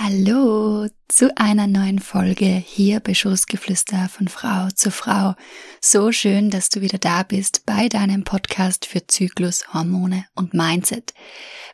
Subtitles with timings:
[0.00, 5.34] Hallo zu einer neuen Folge hier bei Schoßgeflüster von Frau zu Frau.
[5.80, 11.14] So schön, dass du wieder da bist bei deinem Podcast für Zyklus, Hormone und Mindset.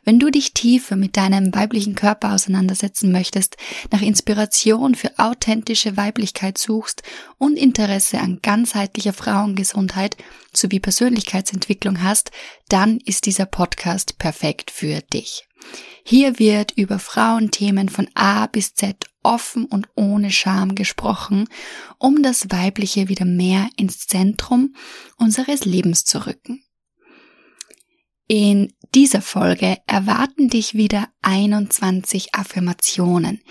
[0.05, 3.57] Wenn du dich tiefer mit deinem weiblichen Körper auseinandersetzen möchtest,
[3.91, 7.03] nach Inspiration für authentische Weiblichkeit suchst
[7.37, 10.17] und Interesse an ganzheitlicher Frauengesundheit
[10.51, 12.31] sowie Persönlichkeitsentwicklung hast,
[12.69, 15.47] dann ist dieser Podcast perfekt für dich.
[16.03, 21.49] Hier wird über Frauenthemen von A bis Z offen und ohne Scham gesprochen,
[21.97, 24.75] um das Weibliche wieder mehr ins Zentrum
[25.17, 26.63] unseres Lebens zu rücken.
[28.27, 33.41] In dieser Folge erwarten dich wieder 21 Affirmationen,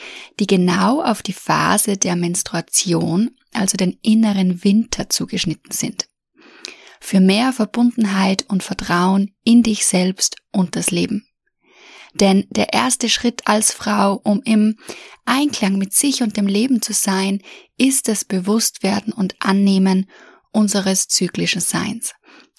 [0.41, 6.06] die genau auf die Phase der Menstruation, also den inneren Winter zugeschnitten sind.
[7.00, 11.27] Für mehr Verbundenheit und Vertrauen in dich selbst und das Leben.
[12.14, 14.77] Denn der erste Schritt als Frau, um im
[15.24, 17.41] Einklang mit sich und dem Leben zu sein,
[17.77, 20.08] ist das Bewusstwerden und Annehmen
[20.52, 22.14] unseres zyklischen Seins.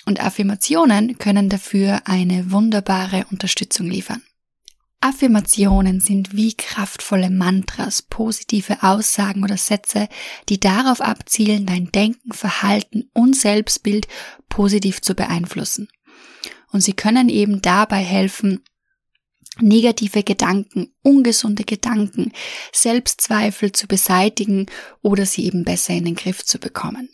[0.05, 4.21] Und Affirmationen können dafür eine wunderbare Unterstützung liefern.
[5.01, 10.09] Affirmationen sind wie kraftvolle Mantras, positive Aussagen oder Sätze,
[10.49, 14.07] die darauf abzielen, dein Denken, Verhalten und Selbstbild
[14.49, 15.89] positiv zu beeinflussen.
[16.71, 18.63] Und sie können eben dabei helfen,
[19.59, 22.31] negative Gedanken, ungesunde Gedanken,
[22.71, 24.67] Selbstzweifel zu beseitigen
[25.01, 27.09] oder sie eben besser in den Griff zu bekommen.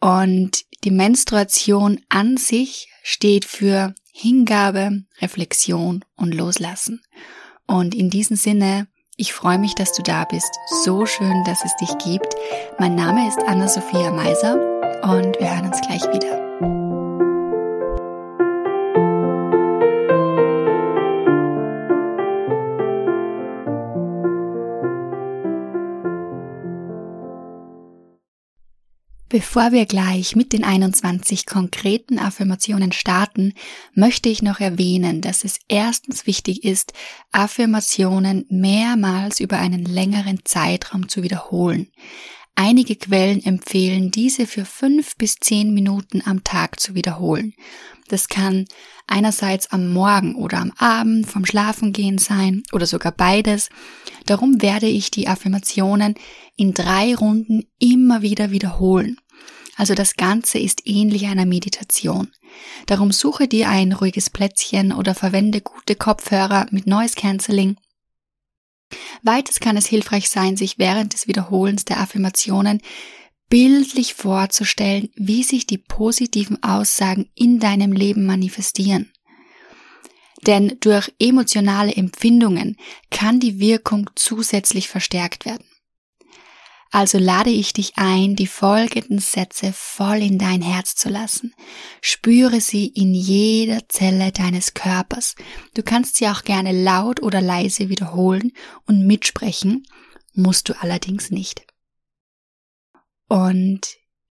[0.00, 7.02] Und die Menstruation an sich steht für Hingabe, Reflexion und Loslassen.
[7.66, 10.50] Und in diesem Sinne, ich freue mich, dass du da bist.
[10.84, 12.34] So schön, dass es dich gibt.
[12.78, 14.54] Mein Name ist Anna-Sophia Meiser
[15.02, 16.77] und wir hören uns gleich wieder.
[29.30, 33.52] Bevor wir gleich mit den 21 konkreten Affirmationen starten,
[33.92, 36.94] möchte ich noch erwähnen, dass es erstens wichtig ist,
[37.30, 41.88] Affirmationen mehrmals über einen längeren Zeitraum zu wiederholen.
[42.60, 47.54] Einige Quellen empfehlen, diese für fünf bis zehn Minuten am Tag zu wiederholen.
[48.08, 48.64] Das kann
[49.06, 53.68] einerseits am Morgen oder am Abend vom Schlafengehen sein oder sogar beides.
[54.26, 56.16] Darum werde ich die Affirmationen
[56.56, 59.18] in drei Runden immer wieder wiederholen.
[59.76, 62.26] Also das Ganze ist ähnlich einer Meditation.
[62.86, 67.76] Darum suche dir ein ruhiges Plätzchen oder verwende gute Kopfhörer mit Noise Cancelling.
[69.22, 72.80] Weiters kann es hilfreich sein, sich während des Wiederholens der Affirmationen
[73.48, 79.12] bildlich vorzustellen, wie sich die positiven Aussagen in deinem Leben manifestieren.
[80.46, 82.76] Denn durch emotionale Empfindungen
[83.10, 85.64] kann die Wirkung zusätzlich verstärkt werden.
[86.90, 91.54] Also lade ich dich ein, die folgenden Sätze voll in dein Herz zu lassen.
[92.00, 95.34] Spüre sie in jeder Zelle deines Körpers.
[95.74, 98.52] Du kannst sie auch gerne laut oder leise wiederholen
[98.86, 99.86] und mitsprechen,
[100.32, 101.66] musst du allerdings nicht.
[103.28, 103.86] Und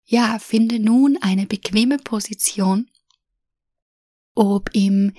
[0.06, 2.90] ja, finde nun eine bequeme Position,
[4.36, 5.13] ob im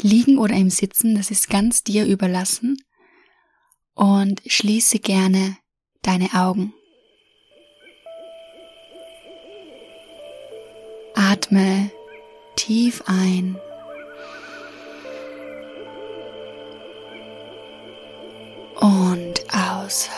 [0.00, 2.82] Liegen oder im Sitzen, das ist ganz dir überlassen,
[3.94, 5.58] und schließe gerne
[6.02, 6.72] deine Augen.
[11.50, 11.90] Atme
[12.54, 13.56] tief ein.
[18.76, 20.08] Und aus.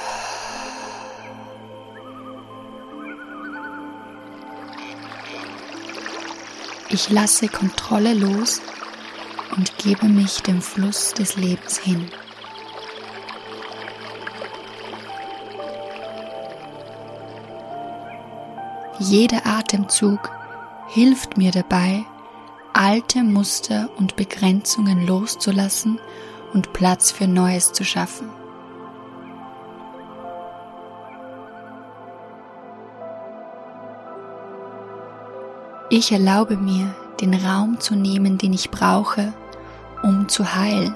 [6.91, 8.61] Ich lasse Kontrolle los
[9.57, 12.11] und gebe mich dem Fluss des Lebens hin.
[18.99, 20.42] Jeder Atemzug
[20.93, 22.05] hilft mir dabei,
[22.75, 25.99] alte Muster und Begrenzungen loszulassen
[26.53, 28.29] und Platz für Neues zu schaffen.
[35.89, 39.33] Ich erlaube mir, den Raum zu nehmen, den ich brauche,
[40.03, 40.95] um zu heilen.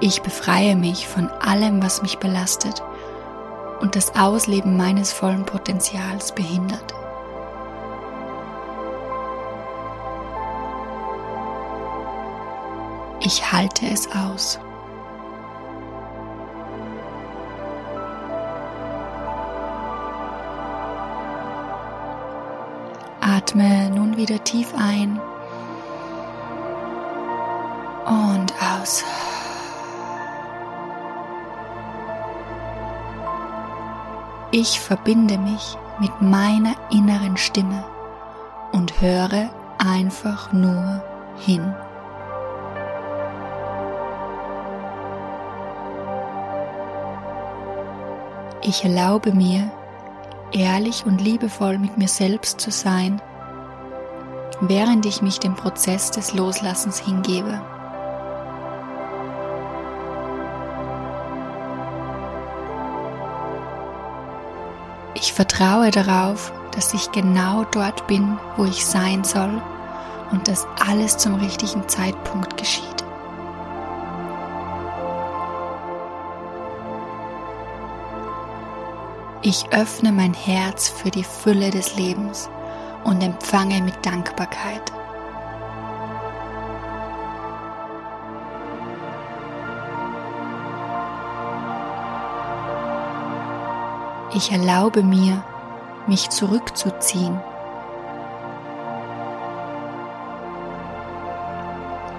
[0.00, 2.82] Ich befreie mich von allem, was mich belastet
[3.80, 6.94] und das Ausleben meines vollen Potenzials behindert.
[13.20, 14.58] Ich halte es aus.
[23.20, 25.20] Atme nun wieder tief ein
[28.06, 29.04] Und aus.
[34.50, 37.84] Ich verbinde mich mit meiner inneren Stimme
[38.72, 41.02] und höre einfach nur
[41.36, 41.74] hin.
[48.62, 49.70] Ich erlaube mir,
[50.52, 53.20] ehrlich und liebevoll mit mir selbst zu sein,
[54.62, 57.60] während ich mich dem Prozess des Loslassens hingebe.
[65.38, 69.62] Vertraue darauf, dass ich genau dort bin, wo ich sein soll
[70.32, 73.04] und dass alles zum richtigen Zeitpunkt geschieht.
[79.42, 82.50] Ich öffne mein Herz für die Fülle des Lebens
[83.04, 84.97] und empfange mit Dankbarkeit.
[94.34, 95.42] Ich erlaube mir,
[96.06, 97.40] mich zurückzuziehen.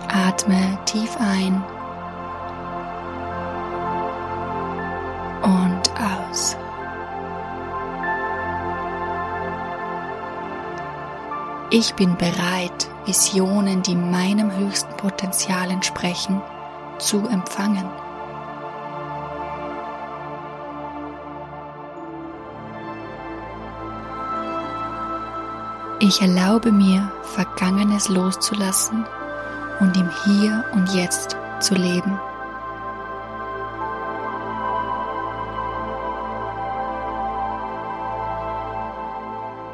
[0.07, 1.63] Atme tief ein
[5.43, 6.57] und aus.
[11.69, 16.41] Ich bin bereit, Visionen, die meinem höchsten Potenzial entsprechen,
[16.97, 17.87] zu empfangen.
[26.09, 29.05] Ich erlaube mir, Vergangenes loszulassen
[29.79, 32.19] und im Hier und Jetzt zu leben.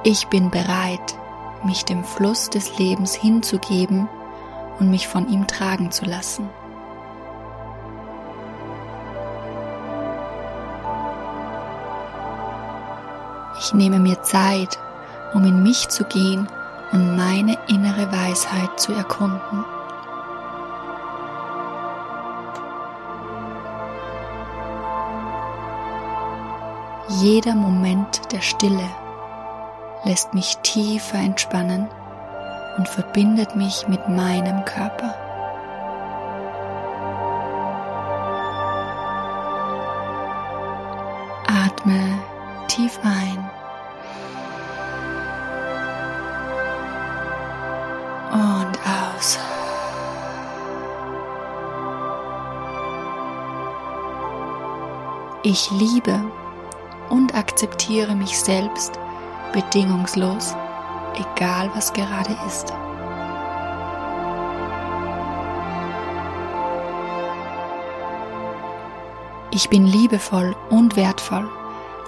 [0.04, 1.18] Ich bin bereit,
[1.64, 4.10] mich dem Fluss des Lebens hinzugeben
[4.78, 6.50] und mich von ihm tragen zu lassen.
[13.58, 14.78] Ich nehme mir Zeit,
[15.36, 16.48] um in mich zu gehen
[16.94, 19.66] und meine innere Weisheit zu erkunden.
[27.08, 28.90] Jeder Moment der Stille
[30.06, 31.88] lässt mich tiefer entspannen
[32.78, 35.14] und verbindet mich mit meinem Körper.
[41.48, 42.25] Atme
[55.48, 56.20] Ich liebe
[57.12, 58.98] und akzeptiere mich selbst
[59.54, 60.56] bedingungslos,
[61.14, 62.74] egal was gerade ist.
[69.52, 71.48] Ich bin liebevoll und wertvoll,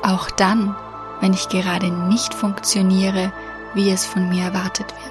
[0.02, 0.76] auch dann,
[1.22, 3.32] wenn ich gerade nicht funktioniere,
[3.76, 5.07] wie es von mir erwartet wird.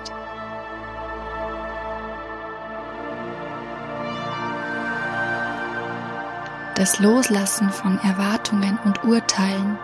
[6.77, 9.79] Das Loslassen von Erwartungen und Urteilen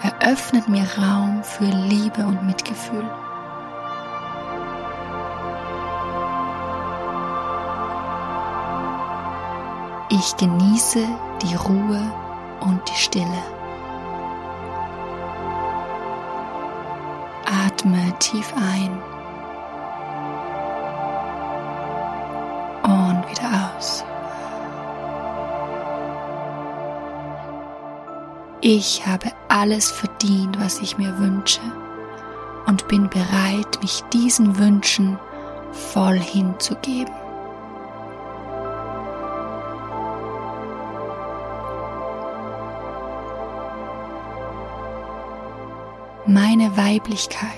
[0.00, 3.04] eröffnet mir Raum für Liebe und Mitgefühl.
[10.08, 11.04] Ich genieße
[11.42, 12.00] die Ruhe
[12.60, 13.42] und die Stille.
[17.44, 19.02] Atme tief ein
[28.72, 31.60] Ich habe alles verdient, was ich mir wünsche
[32.66, 35.18] und bin bereit, mich diesen Wünschen
[35.72, 37.12] voll hinzugeben.
[46.26, 47.50] Meine Weiblichkeit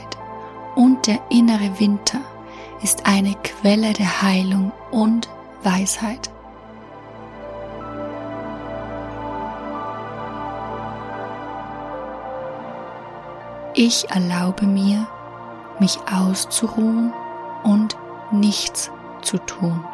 [0.76, 2.22] und der innere Winter
[2.82, 5.28] ist eine Quelle der Heilung und
[5.62, 6.30] Weisheit.
[13.84, 15.08] Ich erlaube mir,
[15.80, 17.12] mich auszuruhen
[17.64, 17.96] und
[18.30, 19.84] nichts zu tun.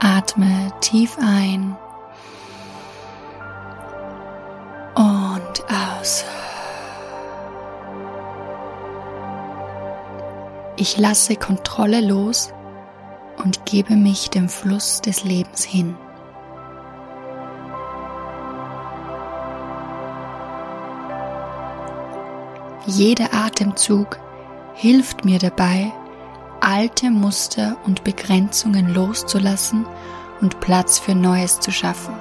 [0.00, 1.76] Atme tief ein
[4.96, 6.24] und aus.
[10.74, 12.52] Ich lasse Kontrolle los
[13.36, 15.96] und gebe mich dem Fluss des Lebens hin.
[22.86, 24.18] Jeder Atemzug
[24.74, 25.90] hilft mir dabei,
[26.60, 29.86] alte Muster und Begrenzungen loszulassen
[30.42, 32.14] und Platz für Neues zu schaffen.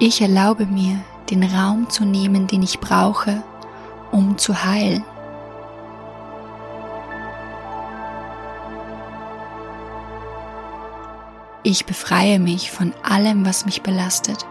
[0.00, 0.98] Ich erlaube mir,
[1.30, 3.42] den Raum zu nehmen, den ich brauche,
[4.10, 5.04] um zu heilen.
[11.68, 14.46] Ich befreie mich von allem, was mich belastet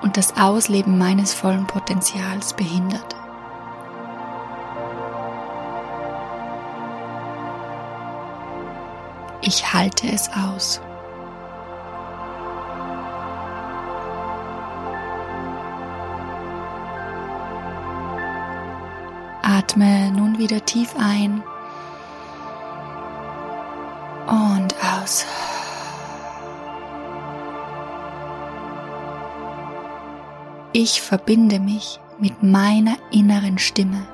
[0.00, 3.14] und das Ausleben meines vollen Potenzials behindert.
[9.42, 10.80] Ich halte es aus.
[19.42, 21.42] Atme nun wieder tief ein
[24.26, 25.26] und aus.
[30.76, 34.08] Ich verbinde mich mit meiner inneren Stimme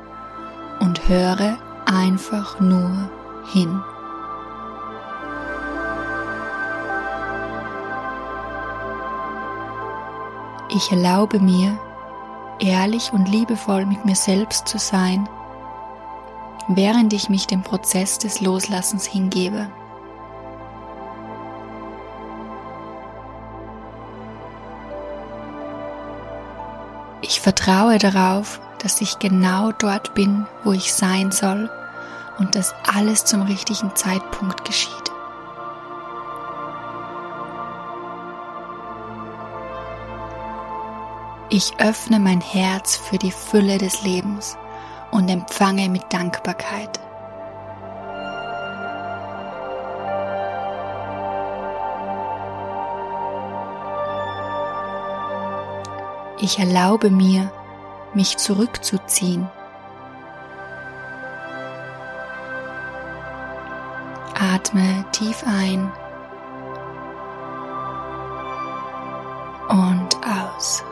[0.79, 3.09] und höre einfach nur
[3.51, 3.83] hin.
[10.69, 11.79] Ich erlaube mir,
[12.59, 15.27] ehrlich und liebevoll mit mir selbst zu sein,
[16.69, 19.71] während ich mich dem Prozess des Loslassens hingebe.
[27.51, 31.69] Vertraue darauf, dass ich genau dort bin, wo ich sein soll
[32.39, 34.93] und dass alles zum richtigen Zeitpunkt geschieht.
[41.49, 44.57] Ich öffne mein Herz für die Fülle des Lebens
[45.11, 47.01] und empfange mit Dankbarkeit.
[56.43, 57.53] Ich erlaube mir,
[58.15, 59.47] mich zurückzuziehen.
[64.35, 65.93] Atme tief ein
[69.69, 70.83] und aus.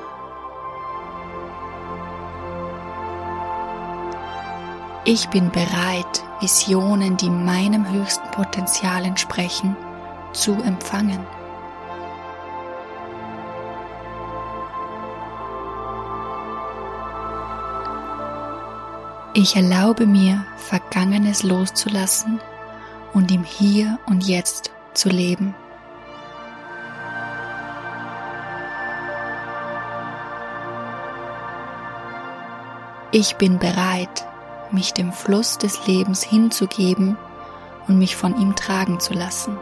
[5.05, 9.75] Ich bin bereit, Visionen, die meinem höchsten Potenzial entsprechen,
[10.35, 11.38] zu empfangen.
[19.41, 22.41] Ich erlaube mir, Vergangenes loszulassen
[23.15, 25.55] und im Hier und Jetzt zu leben.
[33.13, 34.27] Ich bin bereit,
[34.73, 37.17] mich dem Fluss des Lebens hinzugeben
[37.87, 39.57] und mich von ihm tragen zu lassen.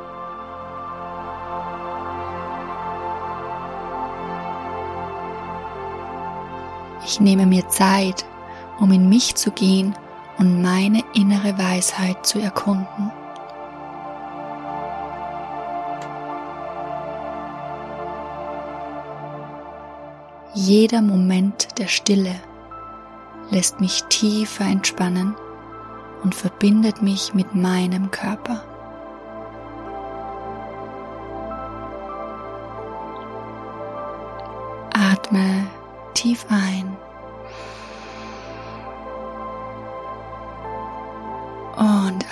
[7.04, 8.24] Ich nehme mir Zeit,
[8.78, 9.94] um in mich zu gehen
[10.38, 13.10] und meine innere Weisheit zu erkunden.
[20.54, 22.34] Jeder Moment der Stille
[23.50, 25.36] lässt mich tiefer entspannen
[26.22, 28.64] und verbindet mich mit meinem Körper.
[34.94, 35.66] Atme
[36.14, 36.96] tief ein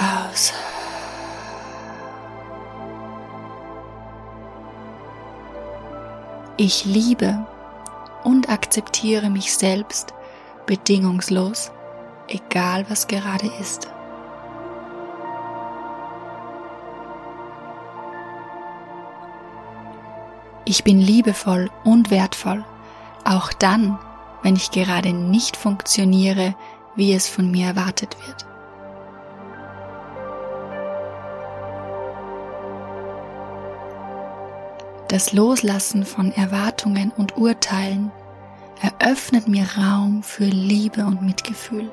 [0.04, 0.52] aus.
[6.56, 7.44] Ich liebe
[8.22, 10.14] und akzeptiere mich selbst
[10.66, 11.72] bedingungslos,
[12.28, 13.88] egal was gerade ist.
[20.64, 22.64] Ich bin liebevoll und wertvoll,
[23.24, 23.98] auch dann,
[24.42, 26.54] wenn ich gerade nicht funktioniere,
[26.94, 28.46] wie es von mir erwartet wird.
[35.14, 38.10] Das Loslassen von Erwartungen und Urteilen
[38.82, 41.88] eröffnet mir Raum für Liebe und Mitgefühl.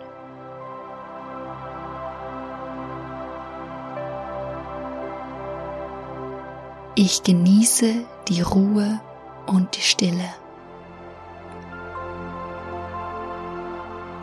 [6.95, 7.93] Ich genieße
[8.27, 8.99] die Ruhe
[9.45, 10.33] und die Stille.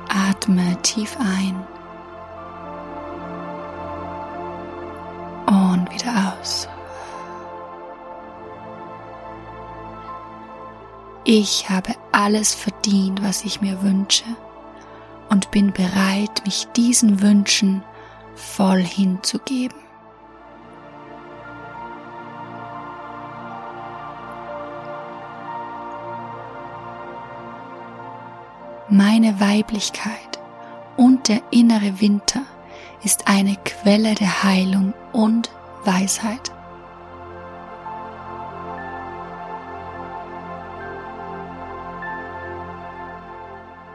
[0.09, 1.65] Atme tief ein
[5.47, 6.69] und wieder aus.
[11.31, 14.25] Ich habe alles verdient, was ich mir wünsche
[15.29, 17.83] und bin bereit, mich diesen Wünschen
[18.35, 19.77] voll hinzugeben.
[28.89, 30.39] meine Weiblichkeit
[30.97, 32.41] und der innere Winter
[33.05, 35.51] ist eine Quelle der Heilung und
[35.85, 36.51] Weisheit.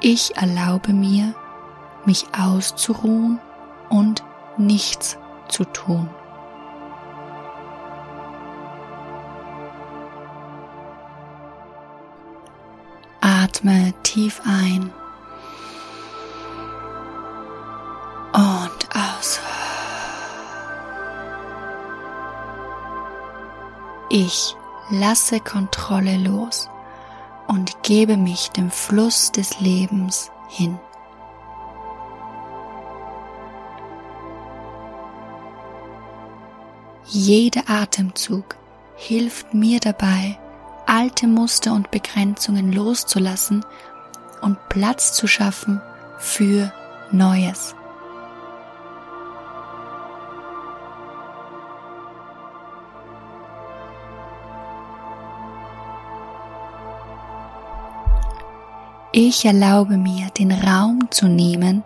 [0.06, 1.34] Ich erlaube mir,
[2.04, 3.40] mich auszuruhen
[3.88, 4.22] und
[4.58, 5.18] nichts
[5.48, 6.10] zu tun.
[13.22, 14.92] Atme tief ein
[18.34, 19.40] und aus.
[24.10, 24.54] Ich
[24.90, 26.70] lasse Kontrolle los
[27.48, 30.80] und gebe mich dem Fluss des Lebens hin.
[37.06, 38.56] Jeder Atemzug
[38.96, 40.40] hilft mir dabei,
[40.86, 43.66] alte Muster und Begrenzungen loszulassen
[44.42, 45.82] und Platz zu schaffen
[46.18, 46.72] für
[47.12, 47.76] Neues.
[59.16, 61.84] Ich erlaube mir, den Raum zu nehmen,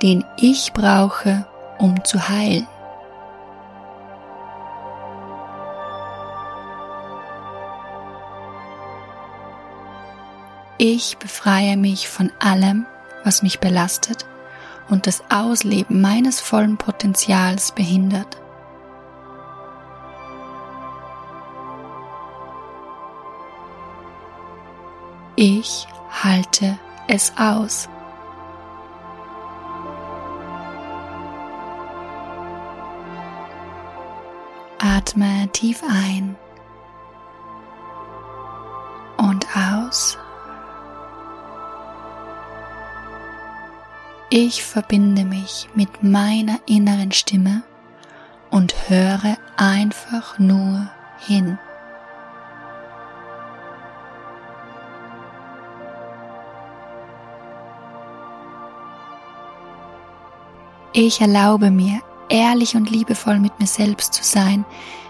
[0.00, 1.44] den ich brauche,
[1.76, 2.68] um zu heilen.
[10.78, 12.86] Ich befreie mich von allem,
[13.24, 14.24] was mich belastet
[14.88, 18.40] und das Ausleben meines vollen Potenzials behindert.
[25.34, 27.88] Ich halte es aus.
[34.78, 36.36] Atme tief ein
[39.16, 40.18] und aus.
[44.30, 47.62] Ich verbinde mich mit meiner inneren Stimme
[48.50, 51.58] und höre einfach nur hin.
[61.00, 64.64] Ich erlaube mir, ehrlich und liebevoll mit mir selbst zu sein,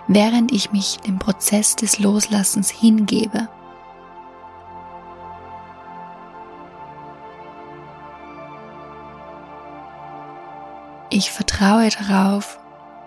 [0.06, 3.48] während ich mich dem Prozess des Loslassens hingebe.
[11.08, 12.60] Ich vertraue darauf,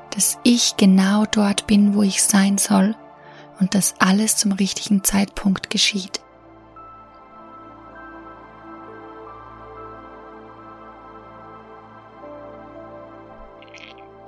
[0.10, 2.96] dass ich genau dort bin, wo ich sein soll
[3.60, 6.20] und dass alles zum richtigen Zeitpunkt geschieht.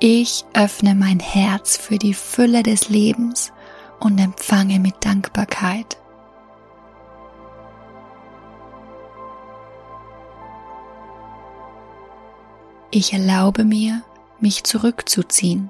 [0.06, 3.54] Ich öffne mein Herz für die Fülle des Lebens
[4.02, 5.96] und empfange mit Dankbarkeit.
[12.92, 14.04] Ich erlaube mir,
[14.42, 15.70] mich zurückzuziehen.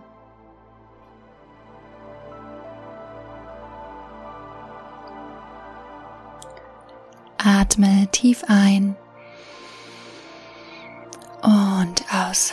[7.38, 8.96] Atme tief ein
[11.44, 12.52] und aus.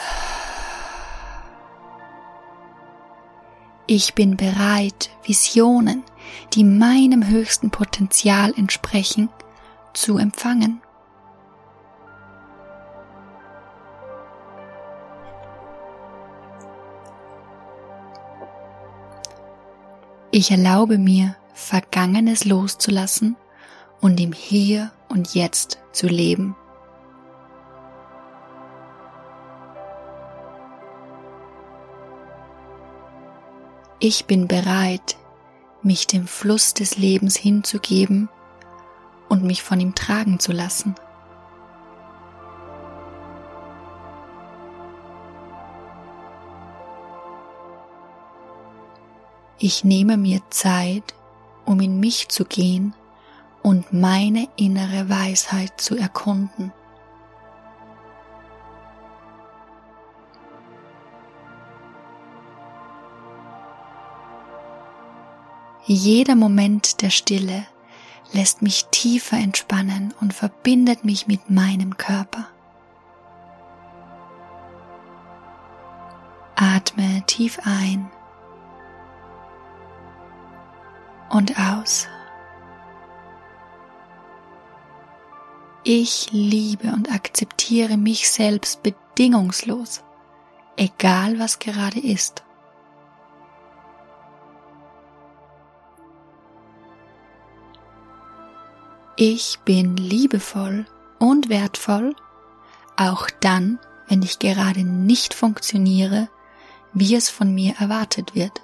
[3.93, 6.05] Ich bin bereit, Visionen,
[6.53, 9.29] die meinem höchsten Potenzial entsprechen,
[9.95, 10.81] zu empfangen.
[20.31, 23.35] Ich erlaube mir, Vergangenes loszulassen
[24.01, 26.55] und im Hier und Jetzt zu leben.
[34.03, 35.19] Ich bin bereit,
[35.83, 38.31] mich dem Fluss des Lebens hinzugeben
[39.29, 40.95] und mich von ihm tragen zu lassen.
[49.59, 51.15] Ich nehme mir Zeit,
[51.67, 52.95] um in mich zu gehen
[53.63, 56.73] und meine innere Weisheit zu erkunden.
[65.85, 67.67] Jeder Moment der Stille
[68.33, 72.47] lässt mich tiefer entspannen und verbindet mich mit meinem Körper.
[76.55, 78.11] Atme tief ein
[81.31, 82.07] und aus.
[85.83, 90.03] Ich liebe und akzeptiere mich selbst bedingungslos,
[90.77, 92.45] egal was gerade ist.
[99.23, 100.87] Ich bin liebevoll
[101.19, 102.17] und wertvoll,
[102.97, 103.79] auch dann,
[104.09, 106.31] wenn ich gerade nicht funktioniere,
[106.95, 108.63] wie es von mir erwartet wird.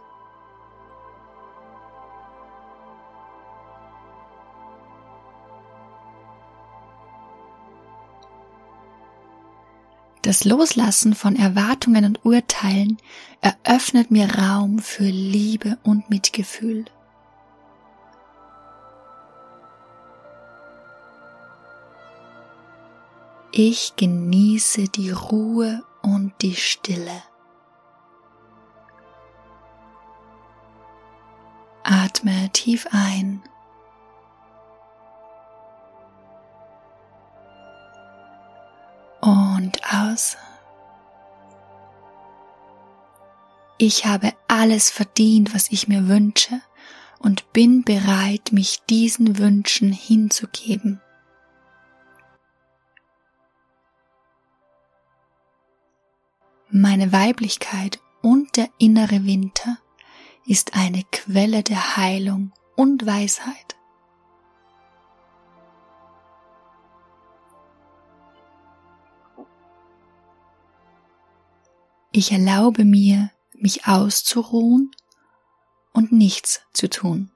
[10.22, 12.96] Das Loslassen von Erwartungen und Urteilen
[13.42, 16.86] eröffnet mir Raum für Liebe und Mitgefühl.
[23.58, 27.22] Ich genieße die Ruhe und die Stille.
[31.82, 33.42] Atme tief ein
[39.22, 40.36] und aus.
[43.78, 46.60] Ich habe alles verdient, was ich mir wünsche
[47.20, 51.00] und bin bereit, mich diesen Wünschen hinzugeben.
[56.68, 59.78] Meine Weiblichkeit und der innere Winter
[60.46, 63.76] ist eine Quelle der Heilung und Weisheit.
[72.10, 74.90] Ich erlaube mir, mich auszuruhen
[75.92, 77.30] und nichts zu tun.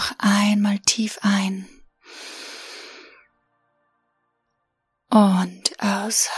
[0.00, 1.68] Noch einmal tief ein
[5.10, 6.30] und aus.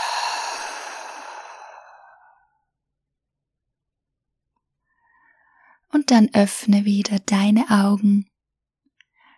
[5.93, 8.25] Und dann öffne wieder deine Augen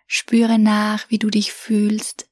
[0.08, 2.28] Spüre nach, wie du dich fühlst.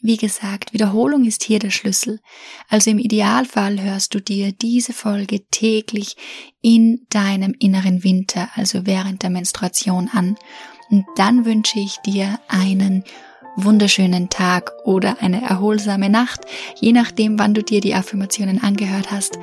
[0.00, 2.20] Wie gesagt, Wiederholung ist hier der Schlüssel.
[2.68, 6.16] Also im Idealfall hörst du dir diese Folge täglich
[6.62, 10.36] in deinem inneren Winter, also während der Menstruation an.
[10.90, 13.04] Und dann wünsche ich dir einen
[13.56, 16.42] wunderschönen Tag oder eine erholsame Nacht,
[16.78, 19.38] je nachdem, wann du dir die Affirmationen angehört hast.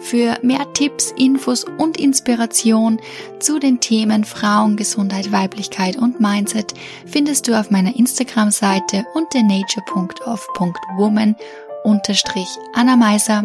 [0.00, 3.00] Für mehr Tipps, Infos und Inspiration
[3.38, 6.72] zu den Themen Frauengesundheit, Weiblichkeit und Mindset
[7.04, 11.36] findest du auf meiner Instagram-Seite unter nature.of.woman
[11.84, 13.44] unterstrich Anna Meiser.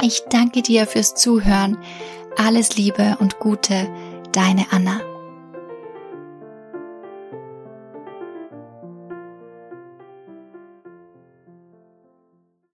[0.00, 1.76] Ich danke dir fürs Zuhören.
[2.38, 3.88] Alles Liebe und Gute,
[4.32, 5.00] deine Anna.